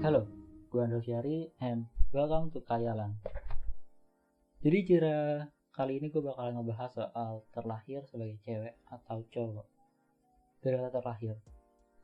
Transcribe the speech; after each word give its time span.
Halo, 0.00 0.24
gue 0.72 0.80
Andro 0.80 1.04
Syari 1.04 1.52
and 1.60 1.84
welcome 2.08 2.48
to 2.48 2.64
Kayalan. 2.64 3.20
Jadi 4.64 4.78
kira 4.88 5.44
kali 5.76 6.00
ini 6.00 6.08
gue 6.08 6.24
bakal 6.24 6.56
ngebahas 6.56 6.88
soal 6.96 7.44
terlahir 7.52 8.00
sebagai 8.08 8.40
cewek 8.40 8.80
atau 8.88 9.20
cowok. 9.28 9.68
Dari 10.64 10.80
kata 10.80 11.04
terlahir. 11.04 11.36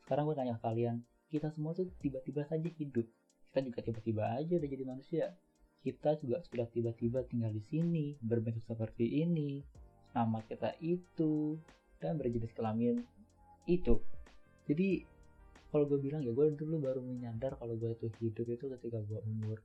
Sekarang 0.05 0.29
gue 0.29 0.37
tanya 0.37 0.61
kalian, 0.61 1.01
kita 1.32 1.48
semua 1.48 1.73
tuh 1.73 1.88
tiba-tiba 2.05 2.45
saja 2.45 2.69
hidup. 2.69 3.09
Kita 3.48 3.64
juga 3.64 3.80
tiba-tiba 3.80 4.28
aja 4.28 4.52
udah 4.60 4.69
jadi 4.69 4.84
manusia. 4.84 5.24
Kita 5.80 6.20
juga 6.20 6.45
sudah 6.45 6.69
tiba-tiba 6.69 7.24
tinggal 7.24 7.48
di 7.48 7.65
sini, 7.65 8.20
berbentuk 8.20 8.69
seperti 8.69 9.24
ini. 9.24 9.65
Nama 10.12 10.45
kita 10.45 10.77
itu, 10.84 11.56
dan 11.97 12.20
berjenis 12.20 12.52
kelamin 12.52 13.01
itu. 13.65 14.05
Jadi 14.69 15.16
kalau 15.70 15.84
gue 15.91 15.98
bilang 15.98 16.23
ya 16.23 16.30
gue 16.30 16.47
dulu 16.55 16.79
baru 16.79 17.01
menyadar 17.02 17.59
kalau 17.59 17.74
gue 17.74 17.91
itu 17.98 18.07
hidup 18.23 18.47
itu 18.47 18.65
ketika 18.79 18.98
gue 19.02 19.19
umur 19.27 19.59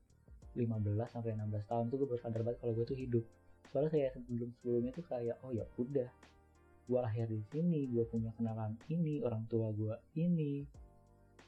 15 0.57 0.67
sampai 1.07 1.31
16 1.37 1.69
tahun 1.69 1.85
tuh 1.87 1.97
gue 2.03 2.07
baru 2.11 2.21
sadar 2.21 2.41
banget 2.43 2.59
kalau 2.59 2.73
gue 2.75 2.85
tuh 2.85 2.99
hidup. 2.99 3.23
Soalnya 3.71 3.91
saya 3.95 4.07
sebelum 4.11 4.49
sebelumnya 4.59 4.91
tuh 4.91 5.05
kayak 5.07 5.37
oh 5.47 5.51
ya 5.55 5.63
udah 5.79 6.09
gue 6.91 6.99
lahir 6.99 7.27
di 7.31 7.39
sini 7.53 7.87
gue 7.87 8.03
punya 8.03 8.35
kenalan 8.35 8.75
ini 8.91 9.23
orang 9.23 9.47
tua 9.47 9.71
gue 9.71 9.95
ini. 10.19 10.67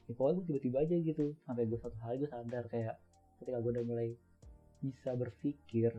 Ya 0.08 0.14
pokoknya 0.16 0.34
gue 0.40 0.46
tiba-tiba 0.56 0.78
aja 0.88 0.96
gitu 0.96 1.26
sampai 1.44 1.64
gue 1.68 1.80
satu 1.80 1.98
hari 2.00 2.24
gue 2.24 2.30
sadar 2.32 2.64
kayak 2.72 2.96
ketika 3.44 3.60
gue 3.60 3.72
udah 3.76 3.86
mulai 3.86 4.08
bisa 4.80 5.12
berpikir 5.16 5.92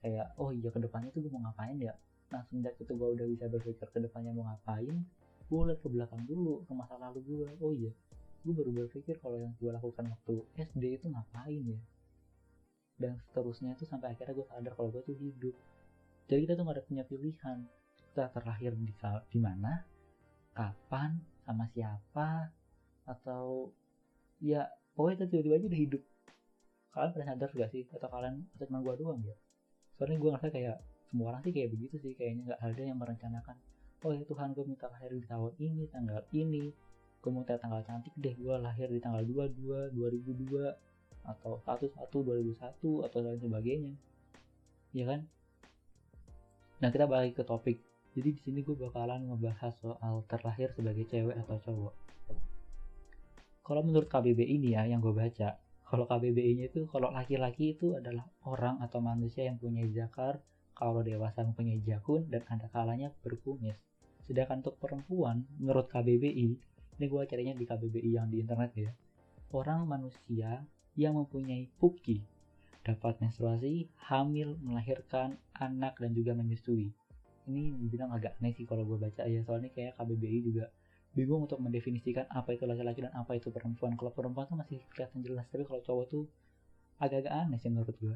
kayak 0.00 0.32
oh 0.40 0.48
iya 0.48 0.72
ke 0.72 0.80
depannya 0.80 1.12
tuh 1.12 1.20
gue 1.28 1.32
mau 1.32 1.44
ngapain 1.44 1.76
ya? 1.76 1.92
Nah 2.32 2.40
sejak 2.48 2.78
itu 2.80 2.92
gue 2.96 3.08
udah 3.20 3.26
bisa 3.28 3.44
berpikir 3.52 3.84
ke 3.84 3.98
depannya 4.00 4.32
mau 4.32 4.48
ngapain 4.48 4.96
gue 5.50 5.60
liat 5.66 5.82
ke 5.82 5.88
belakang 5.90 6.22
dulu 6.30 6.62
ke 6.62 6.72
masa 6.78 6.94
lalu 7.02 7.20
gue. 7.26 7.48
Oh 7.58 7.74
iya 7.74 7.90
gue 8.40 8.56
baru 8.56 8.72
berpikir 8.72 9.20
kalau 9.20 9.36
yang 9.36 9.52
gue 9.60 9.68
lakukan 9.68 10.08
waktu 10.08 10.34
SD 10.56 10.84
itu 10.96 11.06
ngapain 11.12 11.60
ya? 11.60 11.80
Dan 12.96 13.20
seterusnya 13.28 13.76
itu 13.76 13.84
sampai 13.84 14.16
akhirnya 14.16 14.32
gue 14.32 14.46
sadar 14.48 14.72
kalau 14.76 14.88
gue 14.92 15.02
tuh 15.04 15.16
hidup. 15.16 15.56
Jadi 16.28 16.40
kita 16.48 16.52
tuh 16.56 16.64
gak 16.64 16.76
ada 16.80 16.84
punya 16.84 17.04
pilihan. 17.04 17.58
Kita 18.00 18.32
terlahir 18.32 18.72
di 18.76 18.92
di 19.28 19.40
mana? 19.40 19.84
Kapan? 20.56 21.20
Sama 21.44 21.68
siapa? 21.72 22.48
Atau 23.04 23.74
ya 24.40 24.68
pokoknya 24.96 25.24
kita 25.24 25.26
tiba-tiba 25.28 25.54
aja 25.60 25.66
udah 25.68 25.80
hidup. 25.80 26.02
Kalian 26.90 27.10
pernah 27.12 27.28
sadar 27.36 27.50
gak 27.52 27.70
sih? 27.72 27.84
Atau 27.92 28.08
kalian 28.08 28.34
atau 28.56 28.64
cuma 28.68 28.80
gue 28.80 28.94
doang 29.04 29.20
ya? 29.20 29.36
Soalnya 30.00 30.16
gue 30.16 30.30
ngerasa 30.32 30.48
kayak 30.48 30.76
semua 31.12 31.34
orang 31.34 31.42
sih 31.44 31.52
kayak 31.52 31.76
begitu 31.76 31.96
sih. 32.00 32.12
Kayaknya 32.16 32.42
nggak 32.52 32.60
ada 32.64 32.82
yang 32.88 32.98
merencanakan 33.00 33.56
oh 34.04 34.12
ya 34.16 34.24
Tuhan 34.24 34.56
gue 34.56 34.64
minta 34.64 34.88
lahir 34.88 35.12
di 35.12 35.24
tahun 35.24 35.52
ini 35.60 35.82
tanggal 35.92 36.22
ini. 36.32 36.72
Gue 37.20 37.30
mau 37.30 37.44
tanggal 37.44 37.84
cantik 37.84 38.16
deh 38.16 38.32
gue 38.32 38.54
lahir 38.56 38.88
di 38.88 39.00
tanggal 39.00 39.20
22 39.20 39.92
2002 39.92 41.28
atau 41.28 41.60
11 41.60 41.92
2001 42.00 43.06
atau 43.06 43.18
lain 43.20 43.40
sebagainya. 43.40 43.92
Ya 44.96 45.04
kan? 45.04 45.20
Nah 46.80 46.88
kita 46.88 47.04
balik 47.04 47.36
ke 47.36 47.44
topik. 47.44 47.84
Jadi 48.16 48.28
di 48.34 48.40
sini 48.40 48.58
gue 48.64 48.74
bakalan 48.74 49.28
ngebahas 49.28 49.76
soal 49.78 50.24
terlahir 50.26 50.72
sebagai 50.72 51.04
cewek 51.06 51.36
atau 51.46 51.56
cowok. 51.60 51.94
Kalau 53.60 53.82
menurut 53.86 54.08
KBBI 54.08 54.58
ini 54.58 54.74
ya 54.74 54.88
yang 54.88 54.98
gue 55.04 55.14
baca 55.14 55.60
kalau 55.90 56.06
KBBI 56.06 56.54
nya 56.54 56.64
itu 56.70 56.86
kalau 56.86 57.10
laki-laki 57.10 57.74
itu 57.74 57.98
adalah 57.98 58.22
orang 58.46 58.78
atau 58.78 59.02
manusia 59.02 59.50
yang 59.50 59.58
punya 59.58 59.82
zakar 59.90 60.38
kalau 60.80 61.04
dewasa 61.04 61.44
mempunyai 61.44 61.84
jakun 61.84 62.24
dan 62.32 62.40
ada 62.48 62.72
kalanya 62.72 63.12
berkumis 63.20 63.76
Sedangkan 64.30 64.62
untuk 64.62 64.78
perempuan, 64.78 65.42
menurut 65.58 65.90
KBBI, 65.90 66.48
ini 67.02 67.04
gue 67.10 67.22
carinya 67.26 67.50
di 67.50 67.66
KBBI 67.66 68.10
yang 68.14 68.30
di 68.30 68.38
internet 68.38 68.70
ya, 68.78 68.94
orang 69.50 69.90
manusia 69.90 70.62
yang 70.94 71.18
mempunyai 71.18 71.66
puki 71.82 72.22
dapat 72.86 73.18
menstruasi, 73.18 73.90
hamil, 74.06 74.54
melahirkan 74.62 75.34
anak 75.58 75.98
dan 75.98 76.14
juga 76.14 76.38
menyusui. 76.38 76.94
Ini 77.50 77.74
bilang 77.90 78.14
agak 78.14 78.38
aneh 78.38 78.54
sih 78.54 78.70
kalau 78.70 78.86
gue 78.86 79.02
baca 79.02 79.26
ya, 79.26 79.42
soalnya 79.42 79.74
kayak 79.74 79.98
KBBI 79.98 80.38
juga 80.46 80.70
bingung 81.10 81.50
untuk 81.50 81.58
mendefinisikan 81.58 82.30
apa 82.30 82.54
itu 82.54 82.70
laki-laki 82.70 83.02
dan 83.02 83.10
apa 83.18 83.34
itu 83.34 83.50
perempuan. 83.50 83.98
Kalau 83.98 84.14
perempuan 84.14 84.46
tuh 84.46 84.62
masih 84.62 84.78
kelihatan 84.94 85.26
jelas, 85.26 85.50
tapi 85.50 85.66
kalau 85.66 85.82
cowok 85.82 86.06
tuh 86.06 86.30
agak-agak 87.02 87.34
aneh 87.34 87.58
sih 87.58 87.66
menurut 87.66 87.98
gue. 87.98 88.14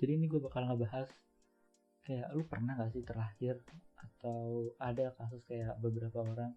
Jadi 0.00 0.16
ini 0.16 0.24
gue 0.24 0.40
bakal 0.40 0.64
ngebahas 0.64 1.12
kayak 2.02 2.28
lu 2.34 2.42
pernah 2.46 2.74
gak 2.74 2.92
sih 2.94 3.04
terakhir 3.06 3.62
atau 3.94 4.70
ada 4.82 5.14
kasus 5.14 5.42
kayak 5.46 5.78
beberapa 5.78 6.22
orang 6.22 6.50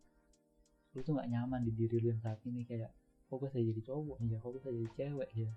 lu 0.96 1.04
tuh 1.04 1.12
nggak 1.12 1.28
nyaman 1.28 1.62
di 1.68 1.72
diri 1.76 2.00
lu 2.00 2.08
yang 2.16 2.22
saat 2.24 2.40
ini 2.48 2.64
kayak 2.64 2.88
kok 3.28 3.36
gue 3.42 3.50
jadi 3.52 3.82
cowok 3.92 4.18
ya 4.24 4.38
kok 4.40 4.50
gue 4.56 4.72
jadi 4.72 4.92
cewek 4.96 5.30
ya? 5.36 5.52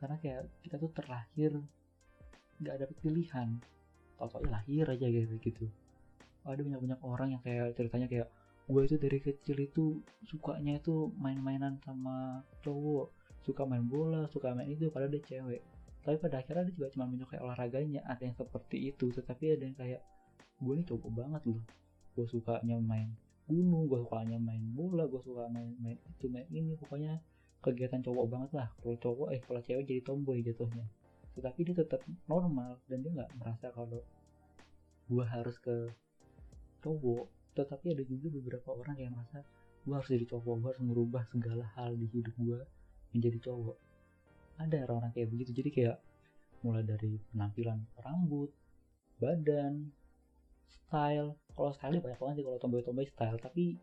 Karena 0.00 0.16
kayak 0.16 0.40
kita 0.64 0.76
tuh 0.80 0.90
terlahir 0.96 1.52
nggak 2.62 2.74
ada 2.80 2.86
pilihan. 3.04 3.48
Tau 4.16 4.28
tau 4.32 4.40
lahir 4.48 4.88
aja 4.88 5.06
gitu 5.06 5.36
gitu. 5.44 5.66
Ada 6.46 6.62
banyak 6.64 6.80
banyak 6.80 7.00
orang 7.04 7.28
yang 7.36 7.42
kayak 7.44 7.76
ceritanya 7.76 8.08
kayak 8.08 8.28
gue 8.66 8.82
itu 8.82 8.96
dari 8.96 9.18
kecil 9.20 9.56
itu 9.60 9.84
sukanya 10.24 10.80
itu 10.80 11.12
main-mainan 11.20 11.78
sama 11.84 12.42
cowok 12.64 13.12
suka 13.46 13.62
main 13.62 13.86
bola 13.86 14.26
suka 14.34 14.50
main 14.58 14.66
itu 14.66 14.90
padahal 14.90 15.14
dia 15.14 15.22
cewek 15.22 15.62
tapi 16.06 16.22
pada 16.22 16.38
akhirnya 16.38 16.70
dia 16.70 16.74
juga 16.78 16.94
cuma 16.94 17.10
menyukai 17.10 17.42
olahraganya 17.42 18.06
ada 18.06 18.22
yang 18.22 18.38
seperti 18.38 18.94
itu. 18.94 19.10
Tetapi 19.10 19.58
ada 19.58 19.64
yang 19.66 19.74
kayak 19.74 20.00
gue 20.62 20.72
nih 20.78 20.86
cowok 20.86 21.10
banget 21.10 21.42
loh. 21.50 21.62
Gue 22.14 22.26
sukanya 22.30 22.78
main 22.78 23.10
gunung 23.50 23.90
gue 23.90 23.98
sukanya 24.06 24.38
main 24.38 24.62
bola 24.74 25.06
gue 25.06 25.18
suka 25.22 25.50
main 25.50 25.74
main 25.82 25.98
itu 25.98 26.30
main 26.30 26.46
ini. 26.54 26.78
Pokoknya 26.78 27.18
kegiatan 27.58 28.06
cowok 28.06 28.26
banget 28.30 28.50
lah. 28.54 28.70
Kalau 28.78 28.94
cowok 29.02 29.28
eh 29.34 29.42
kalau 29.42 29.60
cewek 29.66 29.82
jadi 29.82 30.02
tomboy 30.06 30.46
jatuhnya. 30.46 30.86
Tetapi 31.34 31.58
dia 31.66 31.74
tetap 31.74 32.00
normal 32.30 32.78
dan 32.86 33.02
dia 33.02 33.10
nggak 33.10 33.30
merasa 33.42 33.66
kalau 33.74 34.06
gue 35.10 35.24
harus 35.26 35.58
ke 35.58 35.90
cowok. 36.86 37.26
Tetapi 37.58 37.98
ada 37.98 38.06
juga 38.06 38.30
beberapa 38.30 38.78
orang 38.78 38.94
yang 38.94 39.10
merasa 39.10 39.42
gue 39.82 39.90
harus 39.90 40.06
jadi 40.06 40.22
cowok 40.30 40.54
gue 40.54 40.68
harus 40.70 40.82
merubah 40.86 41.26
segala 41.34 41.66
hal 41.74 41.98
di 41.98 42.06
hidup 42.14 42.34
gue 42.38 42.62
menjadi 43.10 43.50
cowok 43.50 43.85
ada 44.56 44.76
orang-orang 44.88 45.12
kayak 45.12 45.28
begitu. 45.32 45.50
Jadi 45.52 45.70
kayak 45.72 45.96
mulai 46.64 46.82
dari 46.82 47.20
penampilan 47.32 47.78
rambut 48.00 48.50
badan 49.20 49.92
style. 50.66 51.36
Kalau 51.52 51.70
style 51.72 52.00
banyak 52.00 52.18
banget 52.20 52.34
sih 52.40 52.44
kalau 52.44 52.58
tomboy-tomboy 52.60 53.06
style. 53.08 53.38
Tapi 53.40 53.76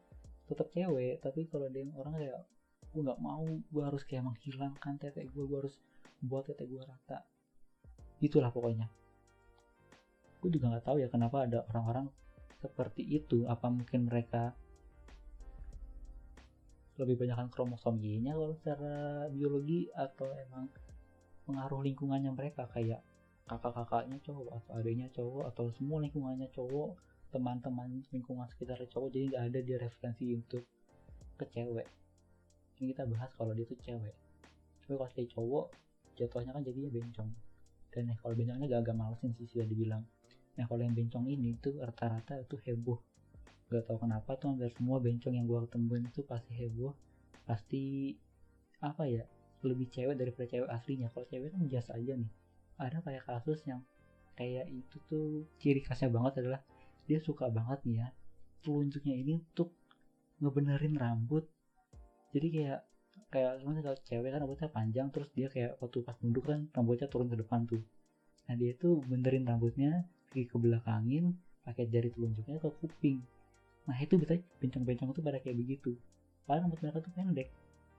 tetap 0.43 0.67
cewek 0.75 1.23
tapi 1.23 1.47
kalau 1.47 1.71
ada 1.71 1.79
yang 1.79 1.93
orang 1.95 2.13
kayak 2.19 2.39
gue 2.93 3.01
nggak 3.01 3.21
mau 3.23 3.41
gue 3.47 3.83
harus 3.83 4.03
kayak 4.05 4.27
menghilangkan 4.27 4.93
tete 5.01 5.25
gue 5.25 5.43
gue 5.47 5.57
harus 5.57 5.75
buat 6.21 6.45
tete 6.45 6.67
gue 6.67 6.81
rata. 6.83 7.25
Itulah 8.21 8.53
pokoknya. 8.53 8.87
Gue 10.43 10.49
juga 10.51 10.69
nggak 10.75 10.85
tahu 10.85 10.97
ya 10.99 11.07
kenapa 11.09 11.47
ada 11.47 11.63
orang-orang 11.73 12.11
seperti 12.61 13.03
itu. 13.07 13.47
Apa 13.49 13.71
mungkin 13.71 14.07
mereka 14.07 14.53
lebih 17.01 17.25
banyakkan 17.25 17.49
kromosom 17.49 17.97
Y-nya 17.97 18.37
kalau 18.37 18.53
secara 18.53 19.25
biologi 19.33 19.89
atau 19.93 20.29
emang 20.29 20.69
pengaruh 21.49 21.81
lingkungannya 21.81 22.29
mereka 22.29 22.69
kayak 22.69 23.01
kakak-kakaknya 23.49 24.21
cowok 24.23 24.61
atau 24.61 24.71
adiknya 24.79 25.07
cowok 25.11 25.43
atau 25.51 25.65
semua 25.75 25.99
lingkungannya 26.05 26.47
cowok 26.53 26.95
teman-teman 27.33 28.05
lingkungan 28.13 28.45
sekitar 28.53 28.77
cowok 28.87 29.09
jadi 29.09 29.25
nggak 29.33 29.43
ada 29.51 29.59
dia 29.65 29.77
referensi 29.81 30.37
untuk 30.37 30.63
ke 31.33 31.45
cewek. 31.49 31.87
Ini 32.77 32.93
kita 32.93 33.09
bahas 33.09 33.33
kalau 33.33 33.57
dia 33.57 33.65
tuh 33.65 33.77
cewek. 33.81 34.15
Tapi 34.85 34.93
kalau 34.93 35.09
dia 35.17 35.27
cowok 35.33 35.65
jatuhnya 36.13 36.51
kan 36.53 36.61
jadinya 36.61 36.89
bencong. 36.93 37.29
Dan 37.93 38.09
ya 38.09 38.15
kalau 38.21 38.33
bencongnya 38.37 38.65
gak 38.69 38.81
agak 38.85 38.95
malesin 38.97 39.31
sih 39.37 39.49
sudah 39.49 39.65
dibilang. 39.65 40.03
Nah 40.57 40.65
kalau 40.69 40.81
yang 40.85 40.93
bencong 40.93 41.25
ini 41.25 41.57
tuh 41.57 41.81
rata-rata 41.81 42.37
itu 42.37 42.55
heboh 42.69 43.01
gak 43.73 43.89
tau 43.89 43.97
kenapa 43.97 44.37
tuh 44.37 44.53
hampir 44.53 44.69
semua 44.77 45.01
bencong 45.01 45.33
yang 45.33 45.49
gua 45.49 45.65
ketemuin 45.65 46.05
itu 46.05 46.21
pasti 46.21 46.53
heboh. 46.53 46.93
Pasti 47.49 48.13
apa 48.79 49.03
ya 49.09 49.25
lebih 49.65 49.89
cewek 49.89 50.15
daripada 50.15 50.45
cewek 50.45 50.69
aslinya. 50.69 51.09
Kalau 51.09 51.25
cewek 51.25 51.49
kan 51.49 51.63
biasa 51.65 51.97
aja 51.97 52.13
nih. 52.13 52.31
Ada 52.77 52.97
kayak 53.01 53.23
kasus 53.25 53.59
yang 53.65 53.81
kayak 54.37 54.69
itu 54.69 54.97
tuh 55.09 55.45
ciri 55.61 55.81
khasnya 55.81 56.09
banget 56.13 56.45
adalah 56.45 56.61
dia 57.05 57.19
suka 57.21 57.49
banget 57.53 57.79
nih 57.85 57.97
ya 58.01 58.07
telunjuknya 58.63 59.15
ini 59.19 59.33
untuk 59.41 59.75
ngebenerin 60.39 60.95
rambut. 60.97 61.45
Jadi 62.33 62.47
kayak 62.49 62.79
kayak 63.29 63.61
sebenarnya 63.61 63.83
kalau 63.85 63.99
cewek 64.01 64.29
kan 64.29 64.39
rambutnya 64.41 64.69
panjang 64.69 65.07
terus 65.13 65.29
dia 65.33 65.47
kayak 65.49 65.77
waktu 65.81 66.01
pas 66.01 66.17
nunduk 66.21 66.45
kan 66.45 66.69
rambutnya 66.73 67.07
turun 67.11 67.29
ke 67.29 67.37
depan 67.37 67.65
tuh. 67.69 67.83
Nah 68.49 68.55
dia 68.57 68.73
tuh 68.77 69.01
benerin 69.05 69.45
rambutnya 69.45 70.05
pergi 70.31 70.49
ke 70.49 70.57
belakangin 70.57 71.37
pakai 71.63 71.85
jari 71.87 72.09
telunjuknya 72.11 72.57
ke 72.59 72.69
kuping 72.81 73.21
nah 73.83 73.95
itu 73.99 74.15
bisa 74.15 74.39
bencong-bencong 74.63 75.09
itu 75.11 75.21
pada 75.21 75.37
kayak 75.43 75.57
begitu. 75.59 75.91
Padahal 76.47 76.67
rambut 76.67 76.79
mereka 76.79 76.99
tuh 77.03 77.11
pendek. 77.11 77.47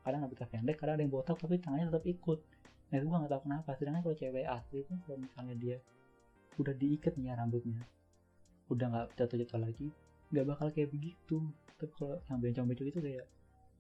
Kadang 0.05 0.21
rambutnya 0.25 0.49
pendek 0.49 0.77
kadang 0.81 0.95
ada 0.97 1.03
yang 1.05 1.13
botak 1.13 1.37
tapi 1.37 1.61
tangannya 1.61 1.89
tetap 1.93 2.05
ikut. 2.05 2.39
Nah 2.89 2.95
itu 3.01 3.05
gue 3.09 3.17
gak 3.25 3.31
tau 3.33 3.43
kenapa. 3.45 3.71
Sedangkan 3.77 4.01
kalau 4.05 4.17
cewek 4.17 4.45
asli 4.49 4.79
itu 4.85 4.93
kalau 5.05 5.19
misalnya 5.21 5.55
dia 5.57 5.77
udah 6.61 6.75
diikat 6.77 7.13
nih 7.19 7.33
ya 7.33 7.35
rambutnya 7.35 7.83
udah 8.71 8.87
nggak 8.87 9.07
jatuh-jatuh 9.19 9.61
lagi 9.61 9.91
nggak 10.33 10.47
bakal 10.49 10.67
kayak 10.73 10.91
begitu. 10.91 11.39
Tapi 11.79 11.93
kalau 11.95 12.17
yang 12.31 12.39
bencong-bencong 12.41 12.89
itu 12.91 13.01
kayak 13.01 13.25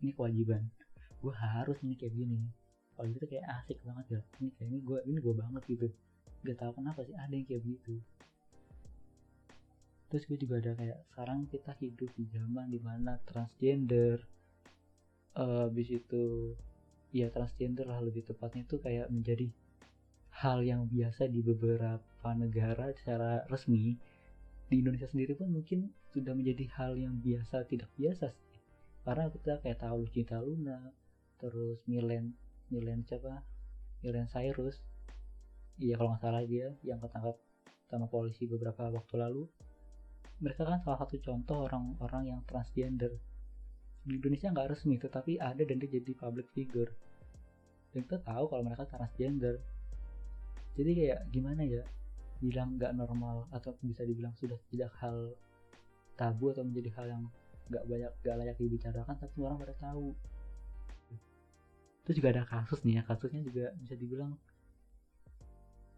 ini 0.04 0.10
kewajiban. 0.12 0.62
Gue 1.24 1.32
harus 1.32 1.78
ini 1.82 1.94
kayak 1.96 2.14
gini. 2.14 2.40
Kalau 2.94 3.08
gitu 3.10 3.26
kayak 3.26 3.44
asik 3.58 3.78
banget 3.82 4.06
ya. 4.18 4.20
Ini 4.38 4.48
kayak 4.54 4.68
ini 4.70 4.78
gue 4.84 4.98
ini 5.08 5.18
gue 5.18 5.34
banget 5.34 5.62
gitu. 5.66 5.88
Gak 6.44 6.56
tau 6.60 6.72
kenapa 6.76 7.00
sih 7.08 7.16
ada 7.16 7.32
yang 7.32 7.48
kayak 7.48 7.64
begitu 7.64 7.96
terus 10.14 10.30
gue 10.30 10.46
juga 10.46 10.62
ada 10.62 10.78
kayak 10.78 11.10
sekarang 11.10 11.50
kita 11.50 11.74
hidup 11.82 12.06
di 12.14 12.22
zaman 12.30 12.70
di 12.70 12.78
mana 12.78 13.18
transgender 13.26 14.22
uh, 15.34 15.66
habis 15.66 15.90
itu 15.90 16.54
ya 17.10 17.34
transgender 17.34 17.82
lah 17.82 17.98
lebih 17.98 18.22
tepatnya 18.22 18.62
itu 18.62 18.78
kayak 18.78 19.10
menjadi 19.10 19.50
hal 20.38 20.62
yang 20.62 20.86
biasa 20.86 21.26
di 21.26 21.42
beberapa 21.42 22.30
negara 22.30 22.94
secara 22.94 23.42
resmi. 23.50 23.98
Di 24.70 24.78
Indonesia 24.78 25.10
sendiri 25.10 25.34
pun 25.34 25.50
mungkin 25.50 25.90
sudah 26.14 26.30
menjadi 26.30 26.62
hal 26.78 26.94
yang 26.94 27.18
biasa 27.18 27.66
tidak 27.66 27.90
biasa 27.98 28.30
sih. 28.30 28.54
Karena 29.02 29.26
kita 29.34 29.66
kayak 29.66 29.82
tahu 29.82 30.06
Cinta 30.14 30.38
Luna 30.38 30.94
terus 31.42 31.82
Milen 31.90 32.38
Milen 32.70 33.02
siapa? 33.02 33.42
Milen 34.06 34.30
Cyrus. 34.30 34.78
Iya 35.82 35.98
kalau 35.98 36.14
nggak 36.14 36.22
salah 36.22 36.46
dia 36.46 36.70
yang 36.86 37.02
ketangkap 37.02 37.34
sama 37.90 38.06
polisi 38.06 38.46
beberapa 38.46 38.94
waktu 38.94 39.18
lalu 39.18 39.50
mereka 40.42 40.66
kan 40.66 40.78
salah 40.82 40.98
satu 41.00 41.16
contoh 41.22 41.64
orang-orang 41.64 42.34
yang 42.34 42.40
transgender. 42.44 43.14
Di 44.04 44.20
Indonesia 44.20 44.52
nggak 44.52 44.68
resmi 44.76 45.00
tetapi 45.00 45.40
ada 45.40 45.62
dan 45.64 45.80
dia 45.80 45.88
jadi 45.88 46.12
public 46.12 46.52
figure. 46.52 46.92
Dan 47.94 48.04
kita 48.04 48.20
tahu 48.20 48.44
kalau 48.50 48.62
mereka 48.66 48.84
transgender. 48.84 49.62
Jadi 50.74 50.90
kayak 50.92 51.20
gimana 51.30 51.62
ya? 51.62 51.86
Bilang 52.42 52.76
nggak 52.76 52.92
normal 52.92 53.48
atau 53.54 53.72
bisa 53.80 54.02
dibilang 54.04 54.34
sudah 54.36 54.58
tidak 54.68 54.92
hal 55.00 55.32
tabu 56.18 56.50
atau 56.50 56.66
menjadi 56.66 56.90
hal 56.98 57.06
yang 57.08 57.22
nggak 57.70 57.84
banyak 57.88 58.12
nggak 58.20 58.36
layak 58.36 58.56
dibicarakan 58.60 59.16
tapi 59.16 59.36
orang 59.40 59.56
pada 59.56 59.74
tahu. 59.80 60.12
Itu 62.04 62.20
juga 62.20 62.36
ada 62.36 62.44
kasus 62.44 62.84
nih 62.84 63.00
ya 63.00 63.02
kasusnya 63.08 63.40
juga 63.40 63.72
bisa 63.80 63.94
dibilang 63.96 64.36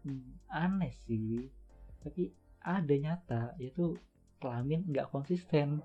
hmm, 0.07 0.47
aneh 0.47 0.93
sih. 1.03 1.51
Tapi 1.99 2.31
ada 2.63 2.95
nyata 2.95 3.41
yaitu 3.59 3.97
kelamin 4.37 4.85
nggak 4.87 5.09
konsisten. 5.09 5.81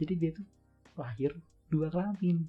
Jadi 0.00 0.12
dia 0.16 0.30
tuh 0.32 0.46
lahir 0.96 1.36
dua 1.68 1.88
kelamin. 1.88 2.44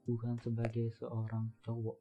bukan 0.04 0.36
sebagai 0.42 0.92
seorang 0.98 1.48
cowok. 1.62 1.96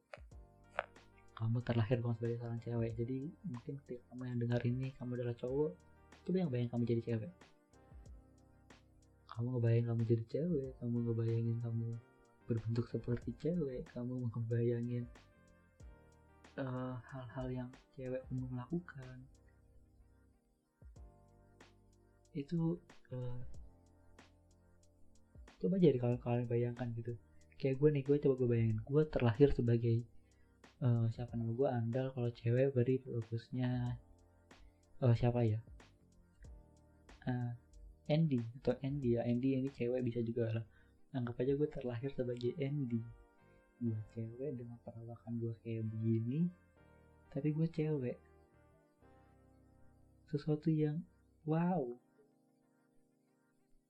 Kamu 1.36 1.56
terlahir 1.64 2.00
bukan 2.04 2.16
sebagai 2.20 2.38
seorang 2.42 2.60
cewek. 2.60 2.92
Jadi 2.98 3.18
mungkin 3.48 3.74
ketika 3.84 4.02
kamu 4.12 4.22
yang 4.28 4.38
dengar 4.42 4.60
ini 4.66 4.92
kamu 4.96 5.10
adalah 5.20 5.36
cowok 5.38 5.72
coba 6.26 6.36
yang 6.42 6.50
bayang 6.50 6.70
kamu 6.74 6.82
jadi 6.90 7.02
cewek. 7.06 7.32
Kamu 9.30 9.46
ngebayang 9.56 9.86
kamu 9.94 10.02
jadi 10.10 10.24
cewek 10.26 10.68
kamu 10.82 10.96
ngebayangin 11.06 11.58
kamu 11.62 11.88
berbentuk 12.46 12.86
seperti 12.86 13.34
cewek 13.42 13.82
kamu 13.90 14.30
ngebayangin 14.30 15.04
eh, 16.56 16.94
hal-hal 17.10 17.46
uh, 17.50 17.52
yang 17.52 17.68
cewek 17.98 18.22
umum 18.30 18.54
lakukan. 18.54 19.18
Itu 22.32 22.78
uh, 23.10 23.40
coba 25.58 25.76
jadi 25.82 25.98
kalau 25.98 26.16
kalian 26.22 26.46
bayangkan 26.46 26.88
gitu. 26.94 27.18
Kayak 27.58 27.82
gue 27.82 27.88
nih 27.98 28.02
gue 28.06 28.16
coba 28.22 28.34
gue 28.38 28.48
bayangin. 28.48 28.78
Gue 28.86 29.02
terlahir 29.10 29.50
sebagai 29.50 30.06
uh, 30.86 31.10
siapa 31.10 31.34
nama 31.34 31.50
gue 31.50 31.68
andal. 31.68 32.06
Kalau 32.14 32.30
cewek 32.30 32.70
berarti 32.70 33.02
bagusnya 33.02 33.98
uh, 35.02 35.14
siapa 35.18 35.42
ya? 35.42 35.58
Uh, 37.26 37.52
Andy. 38.06 38.38
Atau 38.62 38.78
Andy 38.84 39.18
ya. 39.18 39.26
Andy 39.26 39.58
ini 39.58 39.68
cewek 39.72 40.04
bisa 40.06 40.22
juga 40.22 40.52
lah 40.52 40.66
anggap 41.16 41.40
aja 41.40 41.56
gue 41.56 41.68
terlahir 41.72 42.12
sebagai 42.12 42.52
Andy. 42.60 43.00
Gue 43.80 43.96
cewek 44.12 44.52
dengan 44.60 44.76
perawakan 44.84 45.40
gue 45.40 45.56
kayak 45.64 45.88
begini 45.88 46.52
tapi 47.32 47.56
gue 47.56 47.68
cewek. 47.72 48.20
Sesuatu 50.28 50.68
yang 50.68 51.00
wow. 51.48 51.80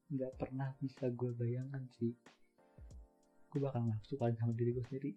Nggak 0.06 0.38
pernah 0.38 0.71
bisa 0.78 1.11
gue 1.11 1.35
bayangkan 1.35 1.83
sih. 1.99 2.14
Gue 3.50 3.59
bakal 3.59 3.83
nafsu 3.90 4.14
paling 4.14 4.38
sama 4.38 4.54
diri 4.54 4.71
gue 4.78 4.85
sendiri. 4.87 5.12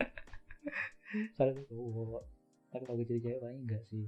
Soalnya 1.36 1.64
gue 1.64 1.66
cowok 1.72 2.24
tapi 2.70 2.86
kalau 2.86 3.02
gue 3.02 3.08
jadi 3.16 3.20
cewek 3.24 3.40
paling 3.40 3.60
enggak 3.64 3.82
sih. 3.88 4.06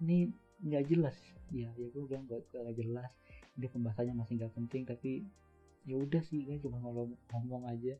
Ini 0.00 0.18
nggak 0.64 0.84
jelas. 0.88 1.16
Ya 1.52 1.68
ya 1.76 1.86
gue 1.92 2.02
bilang 2.08 2.24
gak, 2.24 2.48
gak 2.48 2.76
jelas 2.80 3.12
dia 3.52 3.68
pembahasannya 3.68 4.16
masih 4.16 4.40
nggak 4.40 4.54
penting 4.56 4.82
tapi 4.88 5.28
ya 5.82 5.98
udah 5.98 6.22
sih 6.22 6.46
kan 6.46 6.58
cuma 6.62 6.78
ngomong 6.78 7.14
ngomong 7.30 7.62
aja. 7.68 7.98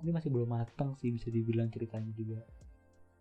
Ini 0.00 0.10
masih 0.10 0.32
belum 0.32 0.48
matang 0.48 0.96
sih 0.96 1.12
bisa 1.12 1.28
dibilang 1.28 1.68
ceritanya 1.68 2.10
juga. 2.16 2.40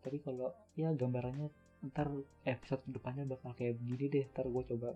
Tapi 0.02 0.18
kalau 0.24 0.56
ya 0.78 0.94
gambarannya 0.96 1.52
ntar 1.92 2.08
episode 2.48 2.86
ke 2.86 2.92
depannya 2.96 3.28
bakal 3.28 3.52
kayak 3.58 3.76
begini 3.82 4.06
deh. 4.08 4.26
Ntar 4.32 4.48
gue 4.48 4.64
coba 4.76 4.90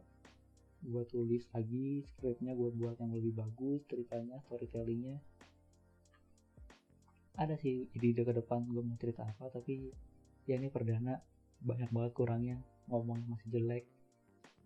gue 0.86 1.04
tulis 1.10 1.44
lagi 1.50 2.06
skripnya 2.14 2.54
gue 2.54 2.70
buat 2.78 2.96
yang 3.02 3.12
lebih 3.12 3.34
bagus 3.36 3.84
ceritanya 3.90 4.40
storytellingnya. 4.48 5.20
Ada 7.36 7.60
sih 7.60 7.92
ide-ide 7.92 8.24
ke 8.24 8.32
depan 8.32 8.64
gue 8.64 8.80
mau 8.80 8.96
cerita 8.96 9.28
apa 9.28 9.52
tapi 9.52 9.92
ya 10.48 10.56
ini 10.56 10.72
perdana 10.72 11.20
banyak 11.60 11.92
banget 11.92 12.12
kurangnya. 12.16 12.58
Ngomong 12.88 13.26
masih 13.28 13.50
jelek 13.52 13.84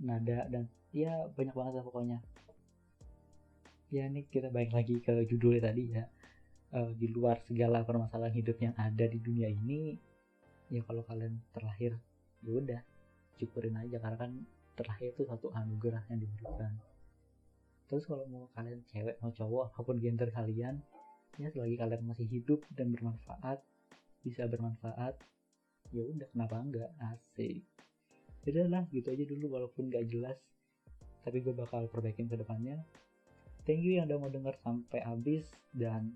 nada 0.03 0.45
dan 0.51 0.67
ya 0.95 1.29
banyak 1.33 1.53
banget 1.53 1.73
lah 1.79 1.85
pokoknya. 1.85 2.17
Ya 3.89 4.05
ini 4.05 4.25
kita 4.29 4.53
balik 4.53 4.73
lagi 4.73 5.01
ke 5.01 5.25
judulnya 5.25 5.69
tadi 5.69 5.83
ya. 5.93 6.05
Uh, 6.69 6.93
di 6.93 7.09
luar 7.09 7.41
segala 7.49 7.81
permasalahan 7.81 8.37
hidup 8.37 8.61
yang 8.61 8.77
ada 8.77 9.09
di 9.09 9.17
dunia 9.17 9.49
ini 9.49 9.97
ya 10.69 10.85
kalau 10.85 11.01
kalian 11.01 11.41
terlahir 11.49 11.97
ya 12.45 12.51
udah 12.53 12.81
syukurin 13.41 13.73
aja 13.73 13.97
karena 13.97 14.17
kan 14.21 14.31
terlahir 14.77 15.09
itu 15.17 15.25
satu 15.25 15.49
anugerah 15.49 16.05
yang 16.13 16.21
diberikan. 16.21 16.77
Terus 17.89 18.05
kalau 18.05 18.29
mau 18.29 18.45
kalian 18.53 18.85
cewek 18.85 19.17
mau 19.17 19.33
cowok 19.33 19.73
apa 19.73 19.81
pun 19.81 19.97
gender 19.97 20.29
kalian 20.29 20.77
ya 21.41 21.49
selagi 21.49 21.73
kalian 21.73 22.05
masih 22.05 22.29
hidup 22.29 22.61
dan 22.77 22.93
bermanfaat 22.93 23.65
bisa 24.21 24.45
bermanfaat 24.45 25.17
ya 25.89 26.05
udah 26.05 26.29
kenapa 26.29 26.55
enggak? 26.61 26.89
Asik. 27.01 27.65
Udah 28.45 28.65
lah 28.69 28.83
gitu 28.93 29.09
aja 29.09 29.25
dulu 29.25 29.57
walaupun 29.57 29.89
gak 29.89 30.05
jelas 30.05 30.37
tapi 31.23 31.43
gue 31.43 31.51
bakal 31.51 31.87
perbaikin 31.91 32.27
ke 32.27 32.39
depannya. 32.39 32.81
Thank 33.67 33.85
you 33.85 33.99
yang 33.99 34.09
udah 34.09 34.17
mau 34.17 34.31
denger 34.31 34.55
sampai 34.65 34.99
habis 35.05 35.45
dan 35.75 36.15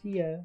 see 0.00 0.20
ya 0.20 0.44